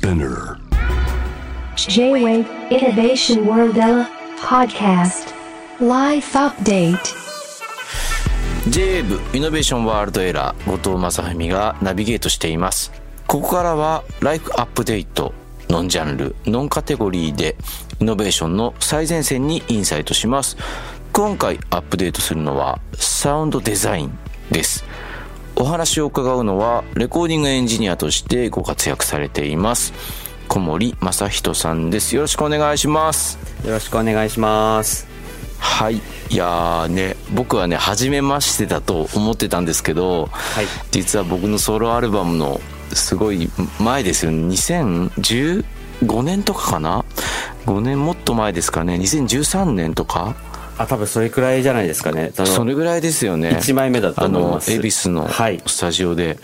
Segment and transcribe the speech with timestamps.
[0.00, 0.56] Spinner.
[1.76, 3.76] J-Wave Innovation World
[4.38, 5.34] Podcast.
[5.78, 7.14] Life Update.
[8.70, 12.92] J-Wave イノベーションワールドエラー後藤正文がナビゲートしています
[13.26, 15.34] ここからはライフアップデート
[15.68, 17.56] ノンジャンルノンカテゴリーで
[18.00, 20.56] イノベーションの最前線にインサイトします
[21.12, 24.18] 今回アップデートするのはサウンドデザイン
[24.50, 24.82] です
[25.60, 29.92] お話を伺うのはレコーディングエンジニアとしてご活躍されています
[30.48, 32.16] 小森正人さんです。
[32.16, 33.38] よろしくお願いします。
[33.64, 35.06] よろしくお願いします。
[35.60, 35.96] はい。
[35.96, 36.00] い
[36.30, 40.66] やーね僕はね初めましてだと思ってたんですけど、はい。
[40.90, 42.60] 実は僕のソロアルバムの
[42.92, 45.62] すごい前ですよね2015
[46.22, 47.04] 年とかかな
[47.66, 48.94] ？5年もっと前ですかね。
[48.94, 50.34] 2013年とか
[50.80, 52.32] あ、多分それくらいじゃないですかね。
[52.34, 54.60] それぐらいですよね1枚目だとあの。
[54.66, 55.62] 恵比寿のはい。
[55.66, 56.38] スタジオで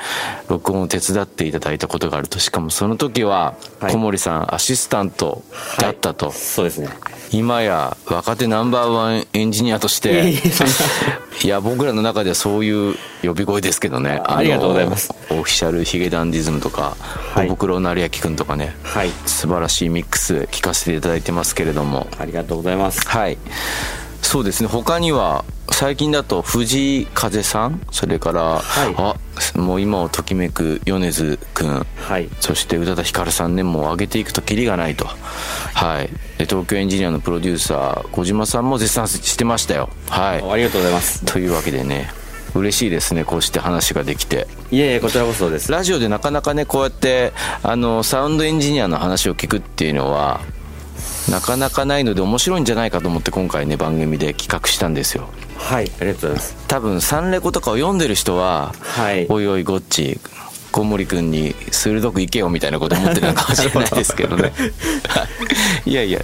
[0.48, 5.42] 録音を手伝っていただいたことがあるとしかもその時ははい小森さんアシスタント
[5.78, 6.88] だったと、そうですね。
[7.32, 10.30] 今や若手ナンバーワンエンジニアとして
[11.42, 16.96] いや僕らの中ではそういう呼び声ですけどねあありがとうございますオフィシャルヒゲダンディズムとか
[17.34, 19.10] はい小袋成明君とかねはい。
[19.26, 23.06] 素晴らしいミックス聞かせていただいてますけれどもありがとうございます。
[23.08, 23.36] はい
[24.26, 24.68] そうですね。
[24.68, 27.80] 他には最近だと藤井風さん？
[27.92, 28.60] それから、
[28.96, 29.16] あ
[29.54, 32.28] もう今をときめく米津君はい。
[32.40, 35.06] そして宇多田ヒカルさんねもう上げていくとキリがないと。
[35.06, 36.08] はい。
[36.38, 39.90] で東京エンジニアのプロデューサー小島さんも絶賛してましたよ。
[40.10, 40.50] はい。
[40.50, 41.24] ありがとうございます。
[41.24, 42.10] というわけでね
[42.54, 44.48] 嬉しいですねこうして話ができて。
[44.72, 45.70] いえいえ、こちらこそです。
[45.70, 47.32] ラジオでなかなかねこうやって
[47.62, 50.40] あのサウンドエンジニアの話を聞くっていうのは
[51.30, 55.90] なかなかないので面白いんじゃないかと思って今回ね番組で企画したんですよはい。
[56.00, 56.56] ありがとうございます。
[56.68, 59.26] 多分サンレコとかを読んでる人ははい。
[59.28, 60.20] おいおいゴッチ
[60.70, 64.52] 小森君に鋭くいけよみたいなこと思ってるのかもしれないですけどね
[65.08, 65.26] は
[65.84, 66.20] いいやいや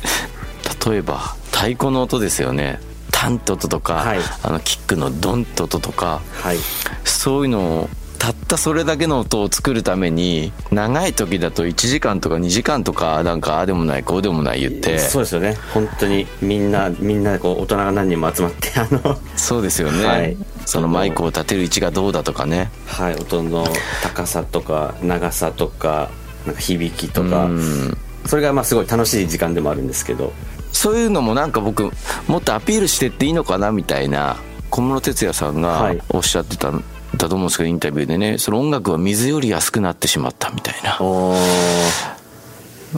[0.86, 2.78] 例えば太鼓の音ですよね
[3.10, 6.58] タントトとか、はいあのキックのドントトとかはい。
[7.04, 7.90] そういうのを
[8.22, 14.96] たったそれだけの音を作るために長い時だと1時間とか2時間とかなんかああでもないこうでもない言って。
[15.00, 15.56] そうですよね。
[15.74, 20.36] 本当にみんな、みんなこう大人が何人も集まって、あの、そうですよね、はい。
[20.66, 22.70] そのマイクを立てる位置がどうだとかね。
[22.86, 23.66] はい、音の
[24.04, 26.08] 高さとか長さとか、
[26.46, 27.98] なんか響きとかう、ん。
[28.26, 30.32] それがまあすごい楽しい時間でもあるんですけど、
[30.70, 31.90] そういうのもなんか僕
[32.28, 34.36] もっとアピールしてっていいのかなみたいな
[34.70, 36.00] 小室哲哉さんがはい。
[36.10, 36.72] おっしゃってた、
[37.16, 40.98] だと思うんですけどインタビューでねその音楽は水より安くなってしまったみたいな、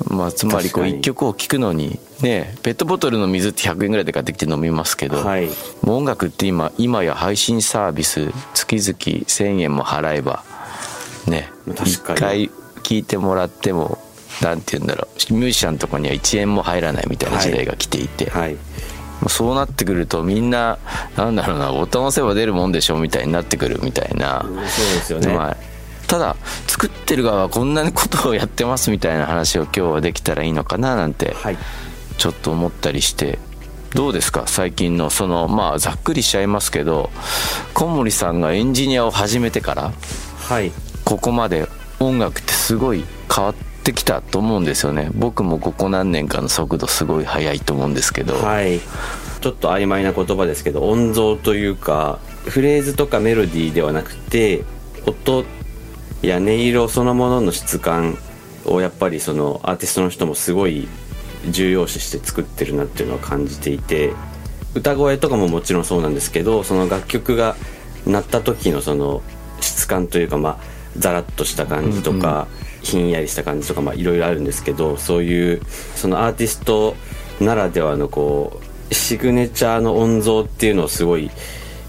[0.09, 0.99] まあ、つまりこう確かに。
[0.99, 5.49] 一曲を聴くのにねペットボトルの水って100円ぐらいで買ってきて飲みますけど、はい。
[5.83, 10.45] もう音楽って今今や配信サービス月々1000円も払えば
[11.27, 12.21] ね一確かに。
[12.21, 12.51] 回
[12.83, 13.99] 聴いてもらっても
[14.43, 18.53] なんて言うんだろうミュージシャンとかには1円も入らないみたいな時代が来ていて、はい。
[18.53, 18.59] もう
[19.29, 20.79] そうなってくるとみんな
[21.17, 25.35] なんだろうなボタン押せば出るもんでしょみたいになってくるみたいな、そうですよね。
[25.35, 25.57] まあ
[26.07, 26.37] ただ
[26.67, 31.59] 作ってる側はこんなことをやってますみたいな話を今日はできたらいいのかななんてはい。
[32.19, 33.39] ちょっと思ったりして
[33.95, 34.45] どうですか？
[34.47, 37.11] 最近のそのまあざっくりしちゃいますけど
[37.73, 39.93] 小森さんがエンジニアを始めてから
[40.49, 40.71] はい。
[41.05, 41.69] ここまで
[42.01, 43.05] 音楽ってすごい
[43.35, 48.81] 変わってきたと思うんですよね僕もここ何年かの速度すごい速いと思うんですけど、はい。
[49.41, 54.65] ちょっと曖昧な言葉ですけど、音像というか、フレーズとかメロディーではなくて、
[55.07, 55.45] 音
[56.23, 58.17] や音色そのものの質感
[58.65, 60.89] をやっぱりそのアーティストの人もすごい
[61.51, 64.13] 重要視して作ってるなっていうのを感じていて、
[64.75, 67.55] 歌声とかももちろんそうなんですけど、その楽曲が
[68.07, 69.23] 鳴った時のその
[69.61, 72.47] 質感というか、まあ、ザラッとした感じとか、
[72.83, 75.63] ひんやりした感じとか、まあ、いろいろあるんですけど、そういう、
[75.97, 76.97] そのアーティスト
[77.41, 78.61] ならではのこ
[78.91, 81.31] う、シグネチャーの音像っていうのをすごい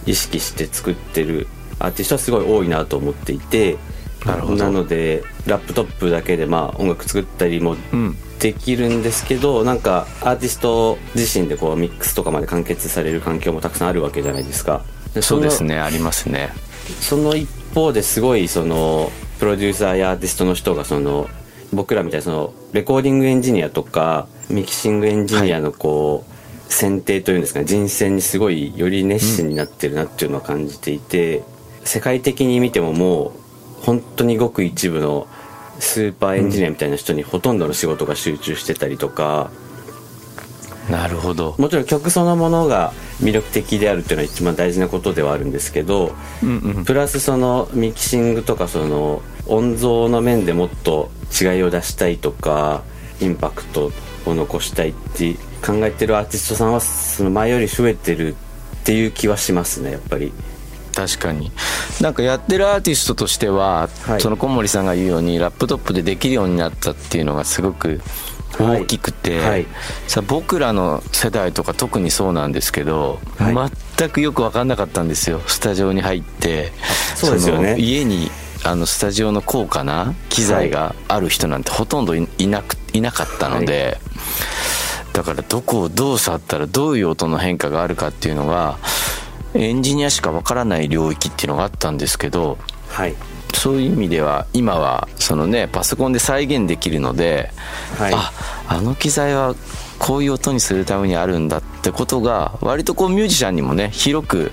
[0.06, 1.48] 意識して作ってる
[1.80, 3.78] アーティストはすごい多いなと思っていて、
[4.26, 4.72] なるほど。
[4.72, 8.18] ので、ラップトップだけでまあ音楽作ったりもうん。
[8.40, 14.84] できるんですけど、なんかアーティスト自身でこうミックスとかまで完結される環境もたくさんあるわけじゃないですか。
[15.22, 16.50] そうですねねありますね。
[17.00, 21.28] その一方ですごいそのプロデューサーやアーティストの人がその
[21.74, 31.44] 僕らみたいなそのレコーディングエンジニアとかミキシングエンジニアのこう、選定というんですか人選にすごいより熱心になってるなっていうのを感じていて、
[31.84, 33.34] 世界的に見てもも
[33.82, 35.28] う本当にごく一部の
[35.80, 39.52] スーパーエンジニアみたいな人にほとんどの仕事が集中してたりとか、
[40.90, 41.56] なるほど。
[41.58, 46.86] もちろん曲そのものが魅力的であるっていうのは一番大事なことではあるんですけど、うんうん。
[46.86, 51.10] プラスそのミキシングとかその音像の面でもっと
[51.40, 52.84] 違いを出したいとか
[53.20, 53.92] インパクト
[54.26, 55.34] を残したいって
[55.66, 60.32] 考えてるアーティストさんはその前より増えてるっていう気はしますねやっぱり。
[60.94, 61.52] 確かに。
[62.00, 64.22] なんかやってるアーティストとしては、はい。
[64.22, 68.00] その小森さんが言うようにラップトップでできるようになったっていうのがすごくはい
[68.60, 69.66] 大きくて、はい。
[70.08, 73.72] さ僕らの世代とか特にそうなんですけど、はい。
[73.98, 75.42] 全くよく分かんなかったんですよ。
[75.48, 76.72] スタジオに入って
[77.16, 77.72] そうですよね。
[77.74, 78.32] の家に
[78.64, 84.00] あのスタジオの高価な機材がある人なんてほとんどいいなくいなかったので、
[85.14, 88.78] だからどこをどう触ったらどういう音の変化があるかっていうのが
[89.54, 92.58] エンジニアしかわからない領域っていうのがあったんですけど
[92.90, 93.16] はい
[93.56, 97.52] そういう意味では今はそのねパソコンで再現できるので、
[97.98, 98.14] はい。
[98.14, 98.32] あ
[98.68, 99.56] あの機材は
[99.98, 104.52] こういう音にするためにあるんだってことが割とこうミュージシャンにもね広く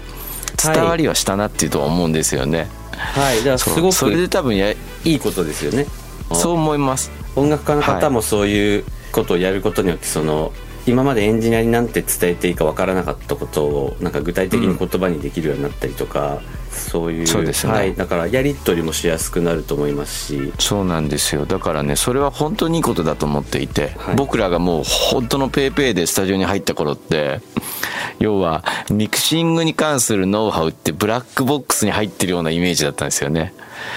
[0.63, 3.39] 伝わりはしたなっていうとは思うんですよね、はい。
[3.39, 5.87] だからすごくそれで多分やいいことですよね。
[6.33, 7.11] そう思います。
[7.35, 10.53] 音楽家の方もそういうことをやることによってその
[10.87, 16.41] 今までエンジニアになんて伝えていいかわからなかったことをなんか具体的に言葉にできるようになったりとか、
[16.73, 17.73] そういうそうですね。
[17.73, 20.53] はい、だからやり取りもしやすくなると思いますし。
[20.59, 21.47] そうなんですよ。
[21.47, 24.17] だからねそれは本当にいいことだと思っていて、はい。
[24.17, 27.41] 僕らがもう本当のペーペーでスタジオに入った頃って
[28.19, 33.53] 要はミクシングに関するノウハウってブラックボックスに入ってるようなイメージだったんですよね。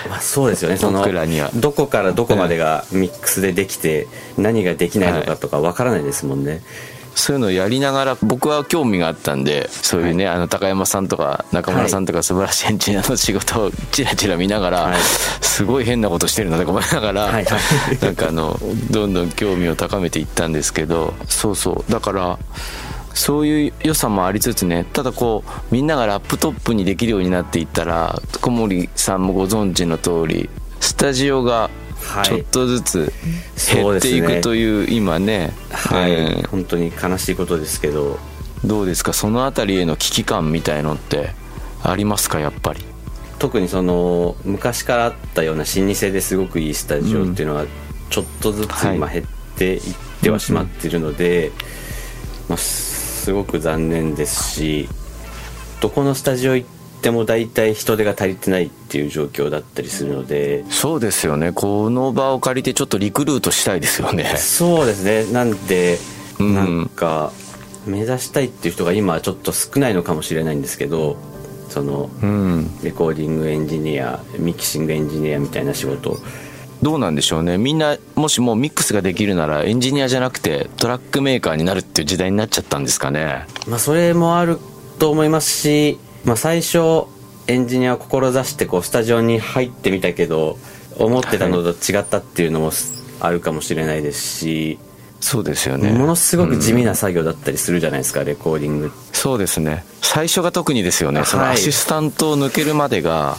[0.10, 0.78] まあ、そうですよね。
[0.78, 1.52] その僕らには。
[1.56, 4.08] どこからどこまでがミックスでできて
[4.38, 6.62] 何ができないのかとかわからないですもんね、
[7.16, 15.00] そういうのをやりながら僕は興味があったんでそういうね、あの高山さんとか中村さんとか素晴らしいエンジニアの仕事をチラチラ見ながら、はい。
[15.42, 17.34] すごい変なことしてるなとか思いながら、はい。
[17.34, 17.46] はい。
[18.04, 18.60] なんかあの
[18.92, 21.92] どんどん興味を高めていったんですけどそうそう。
[21.92, 22.38] だから
[23.14, 30.50] そういう良さもありつつねただこうみんながラップトップにできるようになっていったら小森さんもご存知の通り
[30.82, 31.85] スタジオがはい
[32.24, 33.14] ちょっとずつ
[33.74, 35.54] 減っていくという今ね。
[35.72, 36.48] はい、えー。
[36.48, 38.20] 本当に悲しいことですけど。
[38.64, 39.14] どうですか？
[39.14, 41.30] そのあたりへの危機感みたいのって
[41.84, 42.40] ありますか？
[42.40, 42.84] やっぱり。
[43.38, 47.66] 特にその昔からあったような老舗ですごくいいスタジオっていうのは
[48.10, 48.96] ちょっとずつはい。
[48.96, 49.26] 今減っ
[49.58, 49.82] ていっ
[50.22, 51.52] てはしまっているので、
[52.48, 54.88] まあ、すごく残念ですし
[55.82, 56.70] どこのスタジオ行っ
[57.06, 60.66] ても大体人手が足りてないっていう状況だったりするので。
[60.72, 61.52] そうですよね。
[61.52, 64.36] この場を借りてちょっとリクルートしたいですよね。
[64.38, 65.32] そうですね。
[65.32, 66.00] なんで
[66.40, 66.56] うん。
[66.56, 67.32] なんか
[67.86, 71.18] 目指したいっていう人が今はちょっと少ないのかもしれないんですけど
[71.70, 72.72] そのうん。
[72.82, 76.18] レコーディングエンジニアミキシングエンジニアみたいな仕事。
[76.82, 77.60] どうなんでしょうね。
[77.60, 83.46] みんなもしもうミックスができるならエンジニアじゃなくてトラックメーカーになるっていう時代になっちゃったんですかね。
[83.68, 84.58] まあそれもある
[84.98, 87.06] と思いますし、まあ、最初
[87.48, 90.58] エンジニアを志してこうスタジオに入ってみたけど
[90.98, 92.72] 思ってたのと違ったっていうのも
[93.20, 94.80] あるかもしれないですし、
[95.20, 95.92] そうですよね。
[95.92, 99.86] ものすごく地味な作業だったりするじゃないですか、レコーディングそうですね。
[100.02, 101.24] 最初が特にですよね。
[101.26, 101.54] そのはい。
[101.54, 103.38] アシスタントを抜けるまでが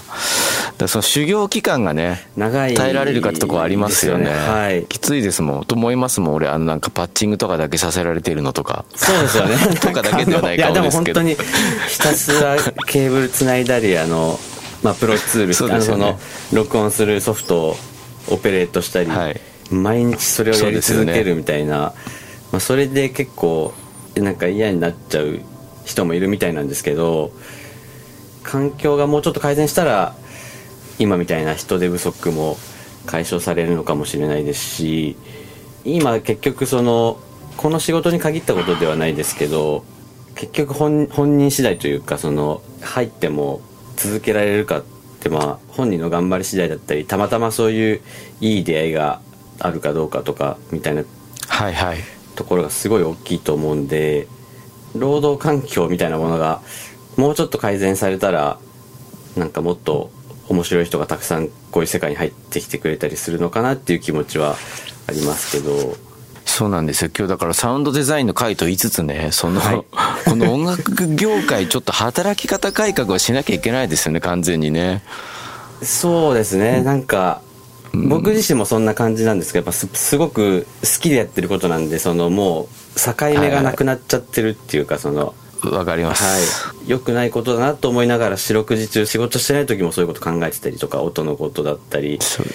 [0.85, 4.27] らその修行期間がね長い耐えられるかってとこありますよね。
[4.27, 4.85] ですはい。
[4.87, 5.65] きついですもん。
[5.65, 8.85] と思いますもん俺あのなんかパッチングとかだけさせられているのとか。
[8.95, 9.57] そうですよね。
[9.81, 11.49] とかだけではないかもやでもですけど本当に
[11.89, 12.57] ひたすら
[12.87, 14.39] ケーブルつないだりあの、
[14.83, 16.19] まあ、プロツールそうあのその
[16.53, 17.77] 録音するソフトを
[18.29, 19.41] オペレートしたり、はい。
[19.71, 21.93] 毎日それをやり続けるみたいな
[22.53, 23.75] まあ、それで結構
[24.17, 25.41] なんか嫌になっちゃう
[25.85, 27.31] 人もいるみたいなんですけど
[28.43, 30.15] 環境がもうちょっと改善したら
[30.99, 32.57] 今みたいな人手不足も
[33.07, 35.17] 解消されるのかもしれないですし
[35.85, 37.19] 今結局その
[37.57, 39.85] この仕事に限ったことではないですけど
[40.35, 43.61] 結局本本人次第というかその入っても
[43.97, 44.85] 続けられるかっ
[45.21, 48.01] てまあ本人の頑張り次第だったりたまたまそういう
[48.41, 49.21] いい出会いが
[49.59, 51.05] あるかどうかとかみたいな
[51.49, 51.99] はいはい。
[52.35, 54.29] ところがすごい大きいと思うんで
[54.95, 56.61] 労働環境みたいなものが
[57.17, 58.59] もうちょっと改善されたら
[59.37, 60.11] なんかもっと
[60.49, 64.57] 面白い人がたくさんこういう世界に入ってきてくれたりするのかなっていう気持ちは
[65.09, 65.97] ありますけど。
[66.45, 67.11] そうなんですよ。
[67.17, 69.85] 今日だからサウンドデザインの回と言いつつねその、はい。
[70.25, 75.03] この音楽業界ちょっと働き方改革はしなきゃいけないですよね完全にね。
[75.83, 76.83] そうですね。
[76.83, 77.43] なんか
[77.93, 85.35] 僕自身もそんな感じなんですけどやっぱすすごく好きでやってることなんでそのもう境目がなくなっちゃってるっていうかその
[85.65, 92.47] わかります、はい、良くないことだなと思いながら四六時中仕事してない時もそういうこと考えてたりとか音のことだったり、そう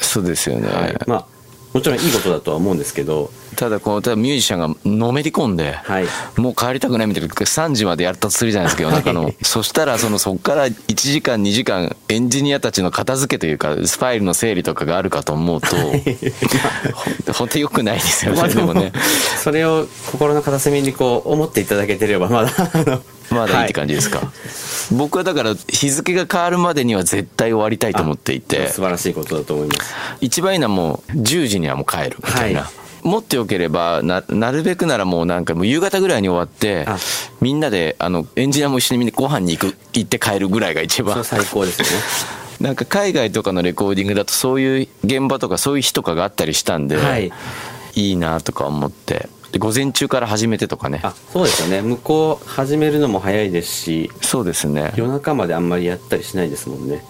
[0.00, 1.26] そうですよね、はい、まあ
[1.72, 6.06] もちろんいいことだとは思うんですけどただこうただミュージシャンがのめり込んで、はい。
[6.36, 16.02] もう帰りたくないみたいな3時までやったとするじゃないですか夜中の、 そしたらそのそこから1時間2時間エンジニアたちの片付けというかファイルの整理とかがあるかと思うとほん
[17.34, 18.92] 本当に良くないですよね、まあでもね。
[19.42, 24.22] それを心の片隅にこう思っていただけてればまだあのまだいいってじ、感じですか、
[24.92, 29.94] 僕はだから日付が変わるまでには絶対終わりたいと思っていはいて素晴らしいことだと思います。
[30.20, 36.96] 一番いいのはもう10時にはもう帰るみたいな、はい持ってよければななるべくならもうなんかもう夕方ぐらいに終わってあ。
[37.40, 41.24] みんなであのエンジニアも一緒にみんなご飯に行く行って帰るぐらいが一番。
[41.24, 41.92] 最高ですよね。
[42.60, 47.30] なんか海外とかのレコーディングだとそういう現場とかそういう日とかがあったりしたんで、はい。
[47.94, 49.28] いいなとか思って。
[49.52, 51.00] で午前中から始めてとかね。
[51.02, 51.82] あそうですよね。
[51.82, 54.92] 向こう始めるのも早いですしそうですね。
[54.96, 57.04] 夜中まであんまりやったりしないですもんね。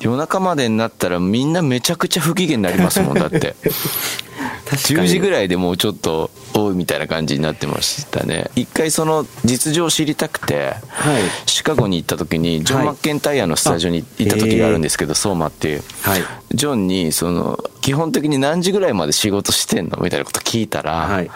[0.00, 3.54] 夜中までになったらみんなめちゃくちゃ不機嫌になりますもんだって
[4.66, 8.50] 10時ぐいらいでもうちょっと多いみたいな感じになってましたね。
[8.54, 11.22] 一回その実情を知りたくてはい。
[11.46, 15.82] シカゴに行った時にジョン・はいマッケンタイヤのスタジオに行った時があるんですけど、相馬っていう。
[16.02, 16.22] はい。
[16.52, 21.30] ジョンにその基本的に何時ぐらいまで仕事してんのみたいなこと聞いたら、はい。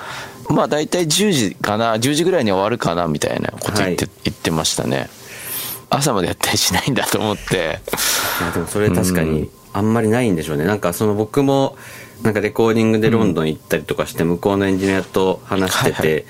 [0.49, 4.21] まあ大体10時かな10時ぐらいに終わるかなみたいなこと言って,、はい。
[4.25, 5.09] 言ってましたね。
[5.91, 7.81] 朝までやったりしないんだと思って。
[7.87, 10.65] いやでもそれ確かにあんまりないんでしょうね。
[10.65, 11.77] なんかその僕も
[12.23, 16.23] なんかレコーディングでロンドン行ったりとかして向こうのエンジニアと話してて、はいは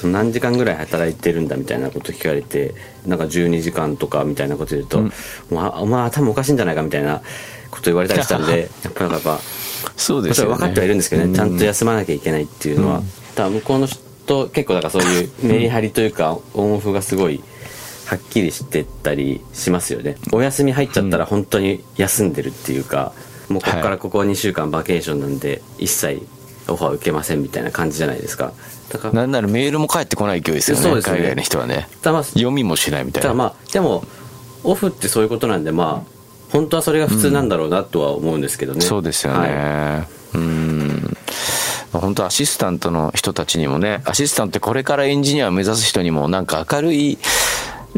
[0.00, 2.74] その何時間ぐらい働いてるんだみたいなこと聞かれて
[3.06, 5.04] なんか12時間とかみたいなこと言うと、
[5.50, 7.20] お前お前頭おかしいんじゃないかみたいな
[7.70, 9.42] こと言われたりしたんでやっぱなんかやっぱ
[9.96, 10.54] そうですよね。
[10.54, 13.02] 分かってはいるんですけどね、ちゃんと休まなきゃいけないっていうのは、
[13.34, 17.42] ただ向こうの人結構だからそういうメリハリというかオンオフがすごい
[18.10, 20.16] はっきりしてたりしますよね。
[20.32, 23.12] お休み入っちゃったら本当に休んでるっていうか、
[23.48, 26.26] もうここからここ2週間バケーションなんで一切
[26.66, 28.52] オファー受けませんみたいな感じじゃないですか。
[28.88, 31.20] だからなんならメールも返ってこない勢いですよねそうですよね。
[31.20, 31.88] 海外の人はね。
[32.02, 33.28] ただまあ読みもしないみたいな。
[33.28, 34.02] ただまあでも
[34.64, 36.10] オフってそういうことなんでまあ
[36.50, 41.16] 本当はそれが普通なんだろうなとは思うんですけどね、そうですよね、はうん。
[41.92, 47.18] 本当アシスタントの人たちにもねアシスタントってこれからエンジニアを目指す人にもなんか明るい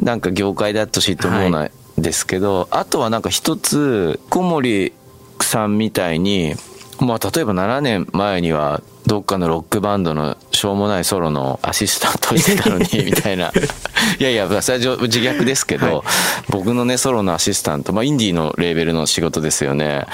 [0.01, 1.71] なんか業界であってほしいと思うん
[2.03, 4.93] ですけど、あとはなんか一つ小森
[5.41, 6.55] さんみたいに
[7.01, 13.52] まあ例えば7年前にはどっかのロックバンドのしょうもないソロのアシスタントをしてたのにみたいな。
[14.19, 16.02] いやいやそれは自虐ですけど、はい。
[16.49, 20.07] 僕のねソロのアシスタント、まあ、インディーのレーベルの仕事ですよね、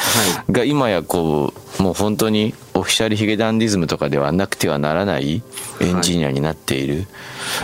[0.51, 5.45] が今やこうもう本当にオフィシャルヒゲダンディズムとかではなくてはならない
[5.79, 7.07] エンジニアになっている、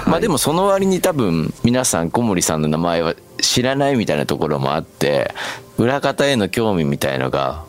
[0.07, 5.35] まあでもその割に多分皆さん小森さんの名前は知らないみたいなところもあって
[5.79, 7.65] 裏方への興味みたいのが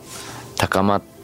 [0.56, 1.15] 高まって、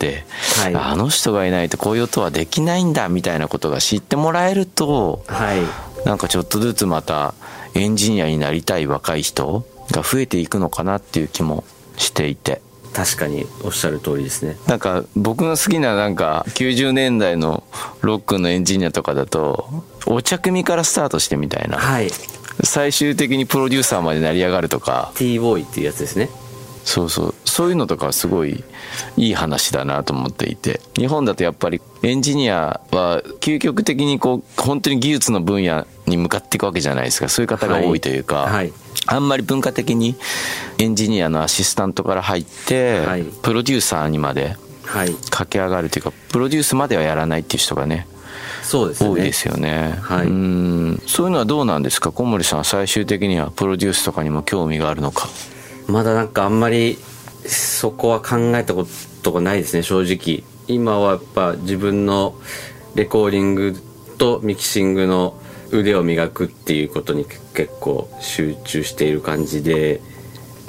[0.63, 0.75] はい。
[0.75, 5.61] あの人がいないとこういう音はできないんだみたいなことが知ってもらえるとはい。
[6.07, 7.35] なんかちょっとずつまた
[7.75, 11.65] エンジニアになりたい若い人が増えていくのかなっていう気も
[11.97, 12.61] していて。
[12.93, 14.57] 確かにおっしゃる通りですね。
[14.67, 17.65] なんか僕の好きななんか90年代の
[18.03, 21.79] ロックのエンジニアとかだとお茶組からスタートしてみたいな。
[21.79, 22.11] はい。
[22.65, 25.11] 最終的にプロデューサーまで成り上がるとか。
[25.15, 26.29] T ボーイっていうやつですね
[26.85, 27.35] そうそう。
[27.45, 28.65] そういうのとかはすごい
[29.17, 30.81] いい話だなと思っていて。
[30.97, 37.29] 日本だとやっぱりエンジニアは究極的にこう本当に技術の分野に向かっていくわけじゃないですか。
[37.29, 38.53] そういう方が多いというか、はい。
[38.53, 38.73] はい。
[39.07, 40.17] あんまり文化的に
[40.79, 43.25] エンジニアのアシスタントから入って、はい。
[43.25, 45.15] プロデューサーにまではい。
[45.31, 48.07] 駆け上がるというかプロデュースまではやらないっていう人がね
[48.63, 49.11] そうですね。
[49.11, 50.27] 多いですよね、はい。
[50.27, 51.03] うん。
[51.07, 52.13] そういうのはどうなんですか？
[52.13, 55.29] 小森さんは最終的にはプロデュースとかにも興味があるのか
[55.87, 56.97] まだなんかあんまり
[57.47, 58.87] そこは考えたこ
[59.23, 60.45] とがないですね正直。
[60.69, 62.35] 今はやっぱ自分の
[62.95, 63.77] レコーディング
[64.19, 65.37] とミキシングの
[65.71, 70.01] 腕を磨くっていうことに結構集中している感じで。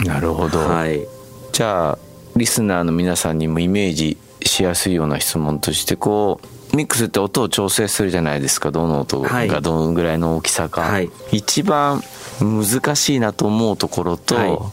[0.05, 1.05] なるほど、はい。
[1.51, 1.99] じゃあ
[2.35, 8.71] リスナーの皆さんにもイメージしやすいような質問としてこうミックスって音を調整するじゃないですか。
[8.71, 9.47] どの音はい。
[9.47, 11.11] がどのぐらいの大きさか、はい。
[11.31, 12.01] 一番
[12.39, 14.71] 難しいなと思うところと、は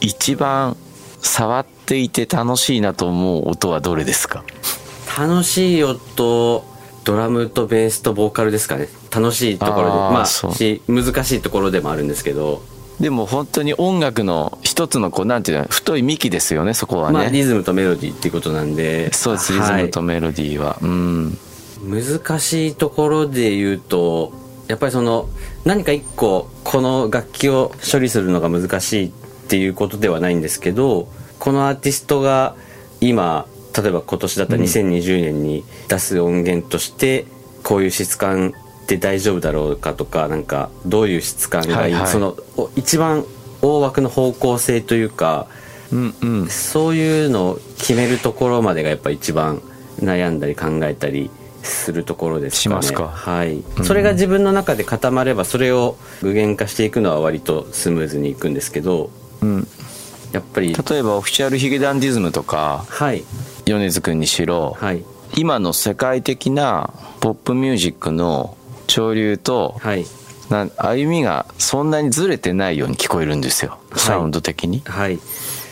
[0.00, 0.76] 一番
[1.20, 4.44] 触っていて楽しいなと思う音はどれですか？
[5.18, 6.64] 楽しい音
[7.04, 8.88] ドラムとベースとボーカルですかね。
[9.12, 9.90] 楽しいところで。
[9.90, 12.62] まあし難しいところでもあるんですけど、
[13.00, 19.12] でも本当に音楽の一つのこうなんていうの太い幹ですよねそこはね、まあリズムとメロディーっていうことなんで。
[19.12, 21.38] そうですリズムとメロディーは、うん。
[21.84, 24.32] 難しいところで言うと
[24.68, 25.28] やっぱりその
[25.64, 29.10] 何か一個この楽器を処理するのが難しいっ
[29.48, 31.08] ていうことではないんですけど
[31.38, 32.56] このアーティストが
[33.00, 33.46] 今
[33.76, 37.26] 例えば今年だったら2020年に出す音源として
[37.62, 38.54] こういう質感
[38.86, 42.06] で大丈夫だろうかとかなんかどういう質感がいい、はいはい。
[42.08, 43.24] そのお一番
[43.62, 45.46] 大枠の方向性というか
[45.92, 46.48] うんうん。
[46.48, 49.62] そういうのを決めるところまでがやっぱ一番
[50.00, 51.30] 悩んだり考えたり
[51.62, 52.62] するところですかね。
[52.62, 53.08] しますか。
[53.08, 53.62] はい。
[53.84, 59.10] それが自分の中で固まればそれを具現化していくのは割とスムーズにいくんですけど、
[59.40, 59.68] うん。
[60.32, 63.24] やっぱり例えばオフィシャルヒゲダンディズムとかはい。
[63.64, 65.04] 米津君にしろ、はい。
[65.36, 70.06] 今の世界的なポップミュージックの潮流と、はい。
[70.50, 73.98] な歩みがそんなにずれてないように聞こえるんですよ、い。
[73.98, 74.82] サウンド的に。
[74.84, 75.18] はい。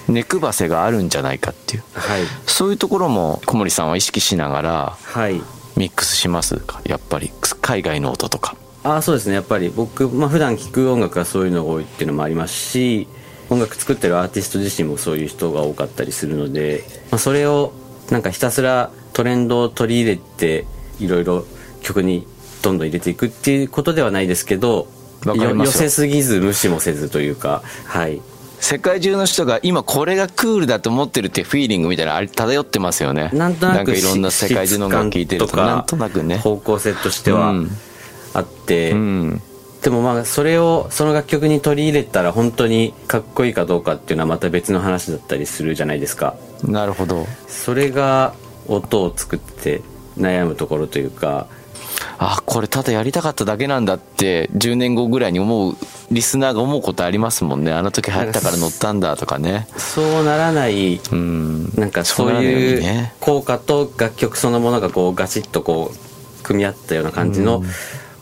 [0.08, 1.84] 根くばせがあるんじゃないかっていう。
[1.92, 2.22] はい。
[2.46, 5.40] そういうところも小森さんは意識しながらはい。
[5.76, 6.80] ミックスしますか？
[6.84, 7.30] やっぱり。
[7.60, 8.56] 海外の音とか。
[8.82, 9.34] ああそうですね。
[9.34, 9.68] やっぱり。
[9.68, 13.06] 僕、まあ普段聴く音楽がそういうのが多いっていうのもありますし
[13.50, 17.72] 音楽作ってるアーティスト自身もそういう人が多かったりするので、まあ、それを
[18.10, 20.66] なんかひたすらトレンドを取り入れて
[20.98, 21.44] いろいろ
[21.82, 22.26] 曲に
[22.62, 24.86] どんどん入れていくっていうことではないですけど
[25.24, 28.20] 寄せすぎず無視もせずというかはい。
[28.60, 33.28] 世界中の人が今これがクールだと思ってるってフィーリングみたいなのあれ漂ってますよね。
[33.32, 36.38] なんとなくいろんな世界中の音楽聴いてると質感なんとなくね。
[36.38, 37.70] 方向性としてはうん
[38.34, 39.42] あって、うん。
[39.82, 46.36] でもまあそれをその楽曲に取り入れたら本当にかっこいいかどうかっていうのはまた別の話だったりするじゃないですか。
[46.62, 47.26] なるほど。
[47.48, 48.34] それが
[48.68, 49.82] 音を作って
[50.16, 51.48] 悩むところというか
[52.18, 55.76] あこれただやりたかっただけなんだって10年後ぐらいに思う
[56.10, 57.72] リスナーが思うことありますもんね。
[57.72, 59.66] あの時流行ったから乗ったんだとかね。
[59.76, 61.72] そうならないうん。
[61.74, 67.62] なんかそういよう効果と楽曲そのものがこうガチッとこう組み合ったような感じの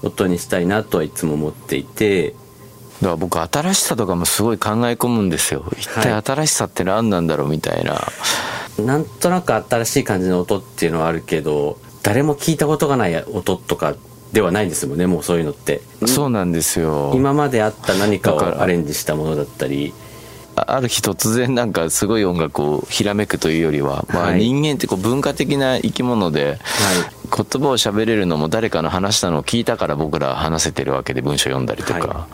[0.02, 2.34] 音にしたいなとはいつも思っていて。
[3.00, 5.64] だから僕新しさとかもすごい考え込むんですよ。
[5.78, 6.22] 一体はい。
[6.22, 7.98] 新しさって何なんだろうみたいな、
[8.78, 13.94] なんとなく新しい感じの音っていうのはあるけど誰も聞いたことがない音とか
[14.32, 15.82] ではないですもんねもうそういうのって。
[16.06, 17.12] そうなんですよ。
[17.14, 19.92] 今まであった何かをアレンジしたものだったり。
[20.56, 24.40] あある日突然なんかすごい音楽をひらめくというよりは、まあ、はい。
[24.40, 26.56] 人間ってこう文化的な生き物で、はい。
[27.30, 32.26] 言葉を喋れるのも誰かの話したのを聞いたから僕ら話せてるわけで文章読んだりとか、は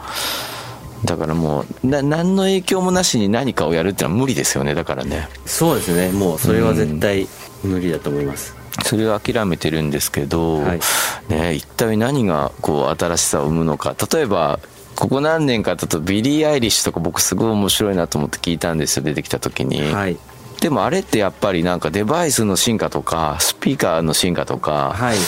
[1.05, 5.29] だからもうな何の影響もなしに何かをやるってのは無理ですよねだからね。
[5.45, 6.11] そうですね。
[6.11, 7.29] もうそれは絶対
[7.63, 10.81] 無理だと思います、それを諦めてるんですけど、はい。
[11.29, 13.95] ね、一体何がこう新しさを生むのか。
[14.13, 14.61] 例えば
[14.95, 20.17] ここ何年かだとビリー・アイリッシュとか僕すごい面白いなと思って聞いたんですよ出てきた時に、はい。
[20.61, 25.19] でもあれってやっぱりなんかデバイスの進化とかスピーカーの進化とか、はい。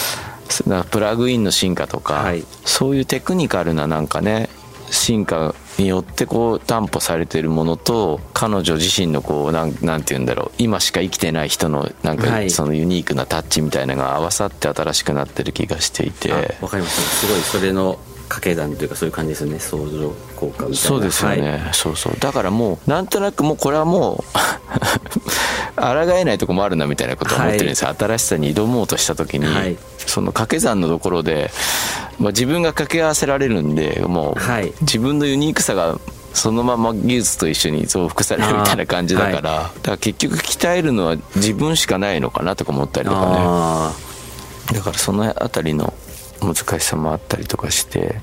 [0.66, 2.44] なんかプラグインの進化とか、はい。
[2.64, 4.48] そういうテクニカルななんかね
[4.90, 12.50] 進化によってこう担保されてるものと彼女自身のこうなんなんて言うんだろう今しか生きてない人のなんかはい。
[12.50, 17.26] そのユニークなタッチみたいなのが合わさって新しくなってる気がしていて、あわかります。
[17.26, 17.98] すごいそれの
[18.28, 19.58] 掛け算というかそういう感じですよね。
[19.58, 20.76] 相乗効果みたいな。
[20.76, 21.60] そうですよね、はい。
[21.72, 22.16] そうそう。
[22.18, 24.38] だからもうなんとなくもうこれはもう
[25.76, 29.76] 抗えないとこもあるなみたいなことを思ってるんですよ、新しさに挑もうとした時に、はい。
[29.98, 31.50] その掛け算のところで、
[32.18, 34.72] まあ、自分が掛け合わせられるんでもう、はい。
[34.82, 35.98] 自分のユニークさが
[36.34, 43.36] そのまま技術と一緒に増幅されるみたいな感じだから、だから結局鍛えるのは自分しかないのかなとか思ったりとかね。
[43.38, 43.92] あ
[44.72, 45.94] だからそのあたりの
[46.42, 48.20] 難しさもあったりとかして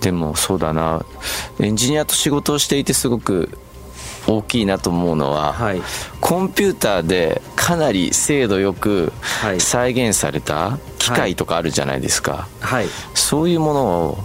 [0.00, 1.04] でもそうだな。
[1.60, 3.58] エンジニアと仕事をしていてすごく
[4.26, 5.82] 大きいなと思うのは、はい。
[6.20, 9.60] コンピューターでかなり精度よくはい。
[9.60, 12.86] 再現された機械とかあるじゃないですか、ーはい。
[13.14, 14.18] そういうものを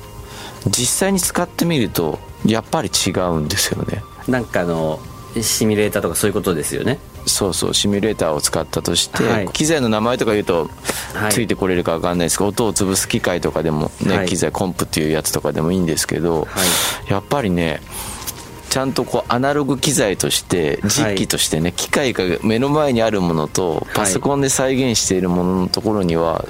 [0.67, 4.03] 実際に使ってみるとやっぱり違うんですよね。
[4.27, 4.99] なんかあの
[5.41, 9.47] シミュレーターとかそういうことですよねそうそうシミュレーターを使ったとして、はい。
[9.49, 10.69] 機材の名前とか言うと
[11.13, 11.31] はい。
[11.31, 14.27] ついてこれるか分かんないですけど、音を潰す機械とかでもね、はい。
[14.27, 16.47] 機材コンプっていうやつとかでもいいんですけど、は
[17.09, 17.81] やっぱりね
[18.69, 26.43] ちゃんとこうアナログ機材として実機としてね、機械が目の前にあるものとパソコンで再現しているもののところには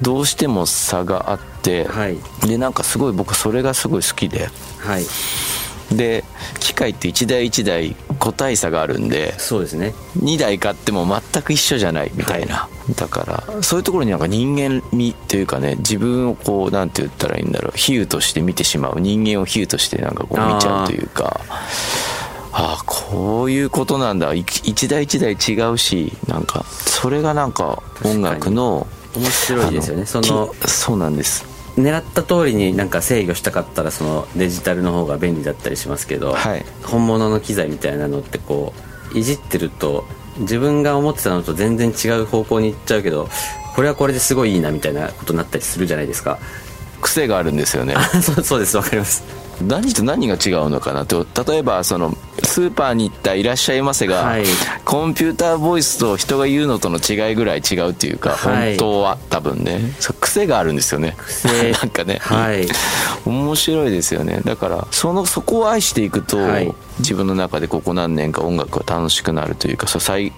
[0.00, 2.16] どうしても差があって、はい。
[2.46, 5.04] でなんかすごい僕それがすごい好きではい
[5.92, 6.24] で
[6.60, 9.94] 機械って1台1台個体差があるんでそうですね。
[10.18, 19.00] 2台買っても全く一緒じゃないみたいな、だからそういうところになんか人間味というかね自分をこうなんて言ったらいいんだろう比喩として見てしまう。
[19.00, 21.40] 人間を比喩としてなんかこう見ちゃうというか。
[22.50, 24.34] ああこういうことなんだ。
[24.34, 30.02] い一台一台違うしなんかそれがなんか音楽の面白いですよね。
[30.02, 31.44] あそのきそうなんです
[31.78, 36.64] 狙った通りになんか制御したかったらそのデジタルの方が便利だったりしますけど、はい。
[36.82, 38.74] 本物の機材みたいなのってこ
[39.14, 40.04] ういじってると
[40.38, 43.28] 自分が思ってたのと全然違う方向に行っちゃうけど
[43.74, 46.38] これはこれですごいいいなみたいなことになったりするじゃないですか。
[47.00, 47.94] 癖があるんですよね。
[48.22, 48.76] そうそうです。
[48.76, 49.22] わかります。
[49.62, 52.16] 何と何が違うのかなと例えばその
[52.48, 54.44] スーパーに行った「いらっしゃいませが」はい。
[54.84, 58.76] コンピューターボイスと人が言うのとの違いぐらい違うっていうか、はい。
[58.76, 59.94] 本当は多分ね。
[60.20, 61.14] 癖があるんですよね。
[61.18, 61.72] 癖。
[61.72, 62.66] なんかね、はい。
[63.26, 64.40] 面白いですよね。
[64.44, 66.74] だからそのそこを愛していくと、はい。
[67.00, 70.32] 自分の中でここ何年か音楽が楽しくなるというかそう再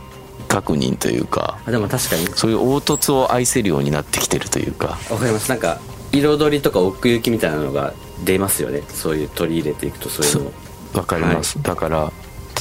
[0.48, 2.28] 確認というかあでも確かに。
[2.34, 4.98] そういう凹凸を愛せるようになってきてるというか。
[5.08, 5.48] わかります。
[5.48, 5.78] なんか
[6.12, 7.94] 彩りとか奥行きみたいなのが
[8.24, 8.82] 出ますよね。
[8.92, 10.52] そういう取り入れていくとそういうのを
[10.94, 12.12] わかります、だから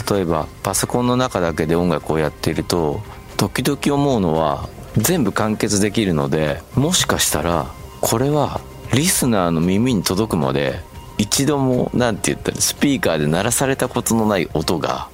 [0.09, 3.01] 例えばパソコンの中だけで音楽をやっていると
[3.37, 7.67] 時々思うのは全部完結できるのでもしかしたら
[8.01, 8.61] これは
[8.93, 10.79] リスナーの耳に届くまで
[11.17, 15.09] 一度もなんて言ったらスピーカーで鳴らされたことのない音が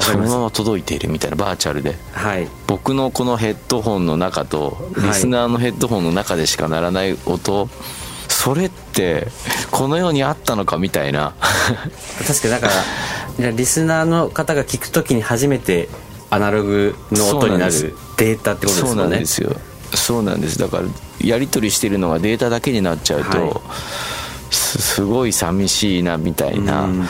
[0.00, 0.30] そのます。
[0.32, 1.96] まま届いているみたいなバーチャルで。
[2.12, 2.48] はい。
[2.66, 5.08] 僕のこのヘッドホンの中とはい。
[5.08, 7.68] リスナーのヘッドホンの中でしか鳴らない音、
[8.28, 8.89] それって
[9.70, 11.34] この世にあったのかみたいな。
[12.26, 12.68] 確かにだか
[13.38, 15.88] らリスナーの方が聞くときに初めて
[16.30, 17.72] アナログの音になる
[18.16, 19.56] データってことですそうなんですよ。
[19.94, 20.58] そうなんです。
[20.58, 20.84] だから
[21.20, 24.54] やり取りしてるのがデータだけになっちゃうと、はい。
[24.54, 27.06] すすごい寂しいなみたいな、うん。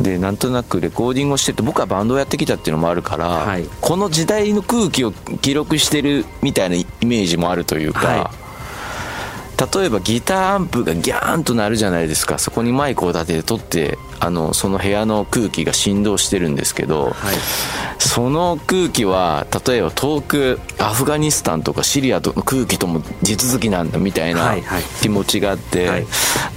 [0.00, 3.68] でなんとなくレコーディングをしてて僕はバンドをやってきたっていうのもあるから、はい。
[3.80, 8.30] この時代の空気を記録してるみたいなイメージもあるというか、は
[9.58, 12.38] 例えばギターアンプがギャーンと鳴るじゃないですか。
[12.38, 17.14] そこにマイクを立てて撮ってあのその部屋の空気が振動してるんですけど、はい
[18.00, 24.82] その空気は例えば遠くアフガニスタンとかシリアとの空気とも地続きなんだみたいなはいはい。
[25.02, 26.06] 気持ちがあって、はい。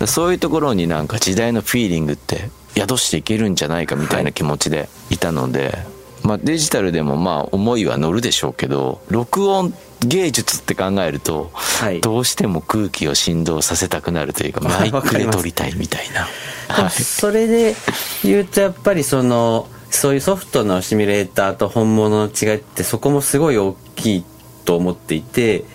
[0.05, 5.77] そういうところになんか時代のフィーリングって宿していけるんじゃないかみたいな気持ちでいたので、
[6.23, 9.73] まあ、デジタルでもまあ思いは乗るでしょうけど録音
[10.05, 12.01] 芸術って考えると、はい。
[12.01, 16.27] どうしても空気を振動させたくなるというかマイクで撮りたいみたいな。
[16.75, 17.75] でもそれで
[18.23, 24.25] 言うとやっぱりそのそういうソフトのシミュレーターと本物の違いってそこもすごい大きい
[24.65, 25.65] と思っていて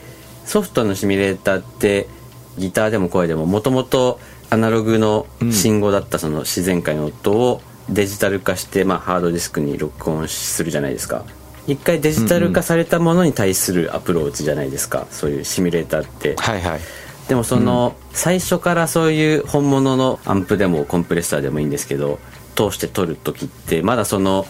[0.44, 2.08] ソフトのシミュレーターって
[2.58, 11.24] ギターでも声でももともとアナログの信号だったその自然界の音をデジタル化して、まあ、ハードディスクに録音するじゃないですか。
[11.66, 16.36] 一回デジタル化されたものに対するアプローチじゃないですか、そういうシミュレーターって。
[16.38, 16.80] はいはい。
[17.28, 22.18] でもその、最初からそういう本物のアンプでもコンプレッサーでもいいんですけど
[22.54, 24.46] 通して撮る時ってまだその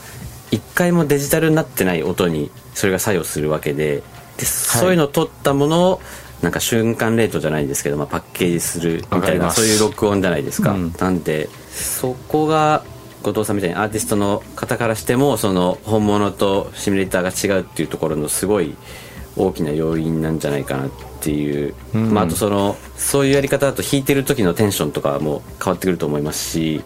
[0.51, 4.03] 一回もデジタルになってない音にそれが作用するわけで
[4.37, 6.01] で、そういうのを撮ったものを
[6.43, 10.95] なんか瞬間レートじゃないですけど、まあ、パッケージするみたいなそういう録音じゃないですか、うん。
[10.99, 12.85] なんでそこが
[13.27, 18.77] 後藤さんみたいにアーティストの方からしてもその本物とシミュレーターが違うっていうところのすごい
[19.37, 22.15] 大きな要因なんじゃないかなっていう、うん。
[22.15, 26.83] まあ、あとそのそういうやり方だと弾いてる時のテンションとかも変わってくると思いますし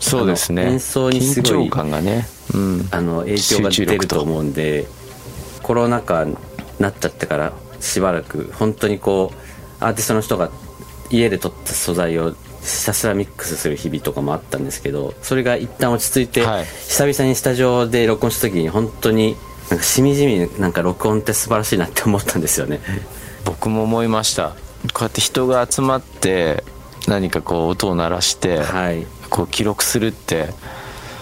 [0.00, 0.62] そうですね。
[0.64, 4.86] 演奏にすごい緊張感がね、うん、あの影響が出ると思うんで
[5.62, 6.36] コロナ禍に
[6.80, 10.50] なっちゃってからしばらく本当にこうアーティストの人が
[11.10, 16.64] 家で撮った素材をひたすらミックスする日々とかもあったんですけどそれが一旦落ち着いて、はい。
[16.64, 19.36] 久々にスタジオで録音した時に本当に
[19.70, 22.80] なんかしみじみなんか録音って素晴らしいなって思ったんですよね。
[23.44, 24.50] 僕も思いました。
[24.92, 26.64] こうやって人が集まって
[27.06, 29.06] 何かこう音を鳴らして、はい。
[29.30, 30.54] こう記録するって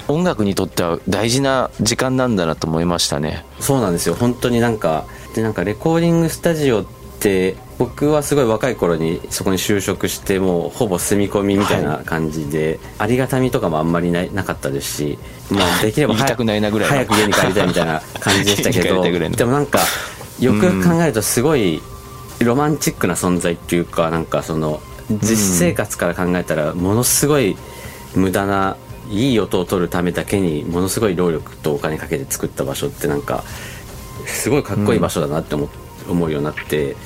[0.08, 3.44] 音楽にとっては大事な時間なんだなと思いましたね。
[3.58, 4.14] そうなんですよ。
[4.14, 6.86] 本当になんかでなんかレコーディングスタジオっ
[7.18, 15.18] て僕はすごい若い頃にそこに就職してもうほぼ住み込みみたいな感じで、ありがたみとかもあんまりなかったですし、
[15.50, 19.80] まあ、 できれば行きたく早く家に帰りたいみたいな感じでしたけど でもなんか
[20.40, 21.82] よくよく考えるとすごい
[22.40, 24.80] ロマンチックな存在っていうかなんかその
[25.22, 27.56] 実生活から考えたらものすごい
[28.14, 28.76] 無駄な
[29.08, 33.44] いい音を取るためだけにものすごい労力とお金かけて作った場所ってなんか
[34.26, 35.68] すごいかっこいい場所だなって思,、
[36.08, 36.96] 思うようになって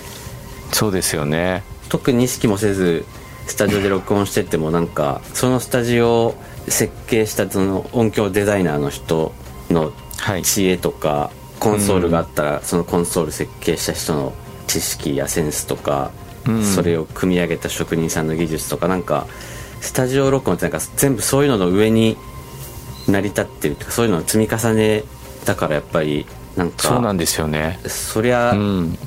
[0.73, 1.63] そうですよね。
[1.89, 3.05] 特に意識もせず
[3.47, 6.35] スタジオで録音しててもなんかそのスタジオを
[6.69, 9.33] 設計したその音響デザイナーの人
[9.71, 10.43] のはい。
[10.43, 14.35] 知恵とか、コンソールがあったらそのコンソール設計した人の
[14.67, 16.11] 知識やセンスとか、
[16.47, 16.65] うん。
[16.65, 19.27] それを組み上げた職人さんの技術とかなんか
[19.81, 22.17] スタジオ録音ってなんか全部そういうのの上に
[23.09, 25.05] 成り立ってるとかそういうのの積み重ね
[25.45, 27.79] だからやっぱりなんかそうなんですよね。
[27.87, 28.99] そりゃ、うん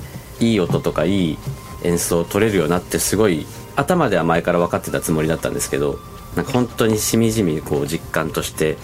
[0.44, 1.38] いい音とかいい
[1.84, 6.00] 演奏を取れるようになってすごい頭では前から分かってたつもりだったんですけど
[6.36, 8.78] なんか本当にしみじみこう実感として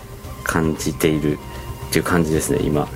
[0.44, 1.40] 感じている
[1.90, 2.88] っていう感じですね今。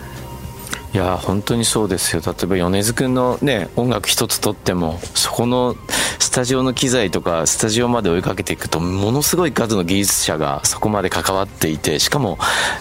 [0.94, 2.22] いや本当にそうですよ。
[2.24, 5.76] 例えば米津君のね音楽一つとってもそこの
[6.20, 12.38] スタジオの機材とかスタジオまで追いかけていくとものすごい数の技術者がそこまで関わっていてしかも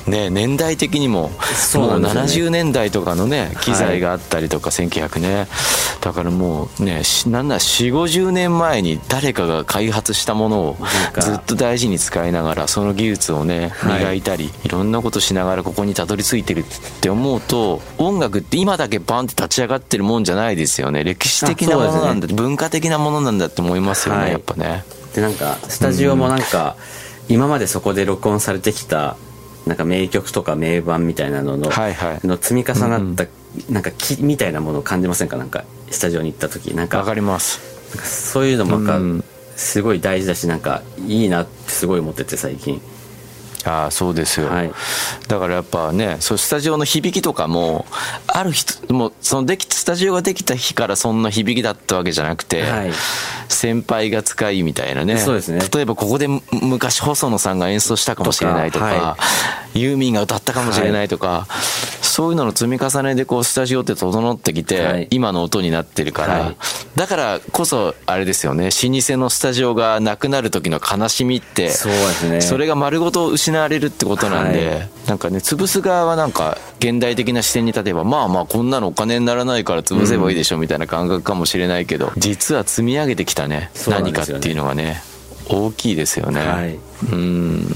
[0.07, 2.59] ね年代的にももうそうなんですよね。
[2.59, 5.47] 70年代とかのね機材があったりとか、1900ね。
[6.01, 10.77] だからもうねしなんなら4 5 0年前に誰かが開発したものを
[11.21, 14.03] ずっと大事に使いながらその技術をねはい。
[14.03, 16.65] 磨いたり、い、ろんなことしながらここにたどり着いてるっ
[17.01, 21.05] て思うと音楽って今だけバンって立ち上がってるもんじゃないですよね。
[21.05, 24.33] 歴史的なものなんだ、文化的なものなんだって思いますよね、はい。
[24.33, 24.85] やっぱね。
[25.15, 26.77] でなんかスタジオもなんか、
[27.29, 29.17] 今までそこで録音されてきた
[29.67, 32.27] なんか名曲とか名盤みたいなのの,、はいはい。
[32.27, 33.27] の積み重なった、
[33.71, 35.37] なんか木みたいなものを感じませんか？
[35.37, 36.75] なんかスタジオに行った時。
[36.75, 37.61] なんかわかります。
[37.91, 42.81] なんかそういうのもなんうんかすごい大事だしなんかいいなってすごい思ってて最近
[43.65, 44.73] ああそうですよ、はい。
[45.29, 47.87] だからやっぱねそうスタジオの響きとかも
[48.27, 52.93] ある人もうそのできスタジオができた日からそんな響きだったわけじゃなくて、はい。
[53.49, 55.19] 先輩が使いみたいなね。
[55.19, 55.61] そうですね。
[55.73, 59.17] 例えばここでむ昔細野さんが演奏したかもしれないとかは
[59.75, 61.47] ユーミンが歌ったかもしれないとか、
[62.01, 65.09] そういうのの積み重ねでこうスタジオって整ってきて、はい。
[65.11, 66.57] 今の音になってるから、はい。
[66.97, 68.65] だからこそあれですよね。
[68.65, 72.41] 老舗のスタジオがなくなる時の悲しみってそうですね。
[72.41, 74.89] それが丸ごと失われるってことなんで、はい。
[75.09, 85.03] なんかね潰す側はなんか現代的な視点に立てばまあまあこんなのお金にならないから潰せばいいでしょみたいな感覚かもしれないけど、実は積み上げてきたねそうなん何かっていうのがね
[85.49, 86.79] 大きいですよね、はい。
[87.13, 87.67] うん。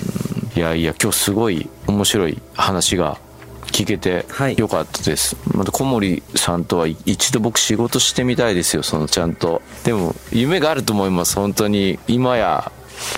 [0.54, 3.18] いやいや今日すごい面白い話が
[3.66, 4.56] 聞けてはい。
[4.56, 9.60] よかったです、また小森さんとは一度僕仕事してみたいですよそのちゃんと。
[9.84, 11.98] でも夢があると思います本当に。
[12.06, 12.72] 今や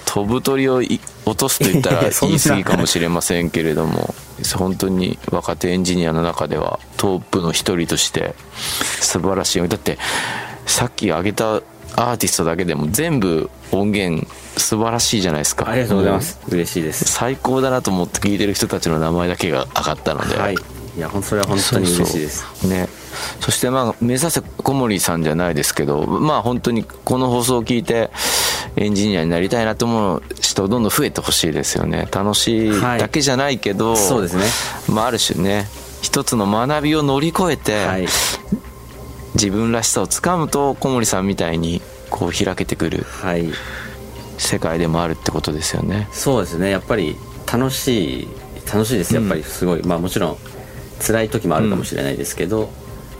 [0.05, 4.15] 飛ぶ鳥をい落とすと言ったら言い過ぎかもしれませんけれども
[4.57, 8.35] 本当に若手エンジニアの中ではトップの一人として
[9.01, 9.69] 素晴らしい。
[9.69, 9.99] だって
[10.67, 11.57] さっき挙げた
[11.97, 15.69] アーティストだけでも全部音源素晴らしいじゃないですか。
[15.69, 16.39] ありがとうございます。
[16.49, 17.05] 嬉しいです。
[17.05, 20.55] 最高だなと思って聞いてる人たちの名前だけが上がったので、はい。
[20.55, 22.67] いやそれは本当に嬉しいです。
[22.67, 22.89] ね。
[23.41, 28.11] そしてまあ目指せ小森さんじゃないですけどまあ本当にこの放送を聞いて
[28.77, 32.09] エンジニアになりたいなと思う人どんどん増えてほしいですよね。
[32.13, 34.45] 楽しいはいだけじゃないけど、そうですね。
[34.89, 35.67] まあある種ね
[36.03, 38.07] 一つの学びを乗り越えて、はい。
[39.35, 43.51] 自分らしさをつかむと小森さんみたいにこう開けてくるはい。
[44.39, 46.09] 世界でもあるってことですよね。
[46.13, 46.71] そうですね。
[46.71, 47.17] やっぱり
[47.53, 48.29] 楽しい
[48.73, 49.15] 楽しいです。
[49.15, 50.37] やっぱりすごい、まあもちろん
[51.01, 52.71] 辛い時もあるかもしれないですけど、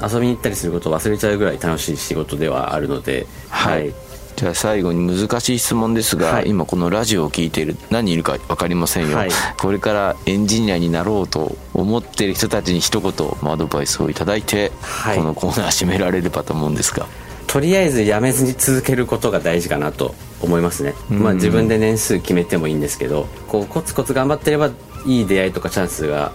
[0.01, 3.93] 遊びに行ったりすることを忘れちゃうぐらい楽しい仕事ではあるのではい、
[4.39, 6.49] じゃあ最後に難しい質問ですが、はい。
[6.49, 9.31] 今このラジオを聞いている何人いるか分かりませんよ、はい。
[9.59, 13.13] これからエンジニアになろうと思っている人たちに一言
[13.53, 15.17] アドバイスをいただいて、はい。
[15.17, 17.09] このコーナー締められればと思うんですが。
[17.49, 24.71] とりあえずやめずに続けることが大事かなと思いますね、まあ自分で年数決めてもいいんですけどこうコツコツ頑張ってれば
[25.05, 26.31] いい出会いとかチャンスが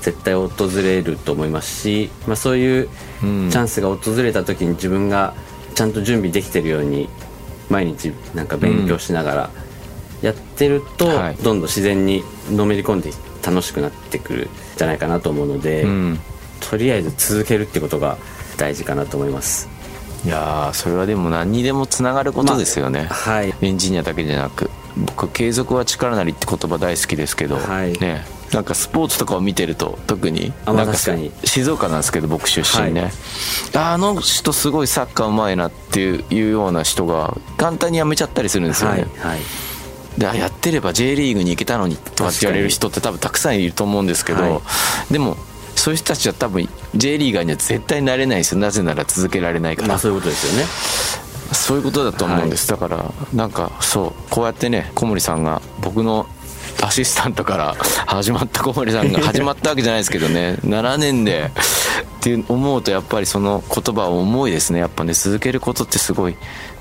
[0.00, 0.50] 絶対訪
[0.82, 2.88] れると思いますし、まあ、そういう
[3.20, 3.48] チん。
[3.48, 5.34] ャンスが訪れた時に自分が
[5.74, 7.08] ちゃんと準備できてるように
[7.70, 9.50] 毎日なんか勉強しながら
[10.22, 11.36] やってると、はい。
[11.36, 13.12] どんどん自然にのめり込んで
[13.44, 16.20] 楽しくなってくるんじゃないかなと思うので、うん。
[16.60, 18.16] とりあえず続けるってことが
[18.56, 19.68] 大事かなと思います。
[20.24, 23.54] いやーそれはでも何にでもつながることですよね、はい。
[23.60, 27.92] エンジニアだけじゃなく僕継続は力なりって言葉大好きですけど、はい。
[27.92, 31.32] ねなんかスポーツとかを見てると特になん確かに。
[31.44, 33.12] 静岡なんですけど僕出身ね、はい。
[33.74, 39.40] ああの人すごいサッカーうまいなっていうような人が簡単に辞めちゃったりするんですよね、はいはい。
[40.18, 44.60] であやってれば J リーグに行けたのにとかって言われる人って多分たくさんいると思うんですけど、は
[45.10, 45.36] でも
[45.74, 48.60] そういう人たちは多分 J リーガーには絶対なれないですよ。
[48.60, 50.68] なぜなら続けられないから、まあそういうことですよね。
[51.52, 56.26] そういうことだと思うんです、だからなんかそうこうやってね小森さんが僕の
[56.84, 57.74] アシスタントから
[58.06, 60.58] 始まった小森さんが始まったわけじゃないですけどね。
[60.64, 61.50] 7年で。
[62.20, 64.78] って思うとやっぱりその言葉は重いですね。
[64.78, 66.36] やっぱね続けることってすごい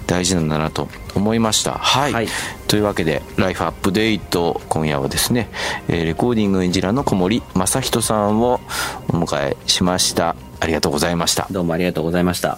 [0.08, 1.74] 大事なんだなと思いました。
[1.74, 2.28] はい、はい。
[2.68, 5.50] というわけで「ライフアップデート」今夜はですね、
[5.90, 8.62] えーレコーディングエンジニアの小森正人さんを
[9.10, 10.36] お迎えしました。
[10.60, 11.48] ありがとうございました。
[11.52, 12.58] どうもありがとうございました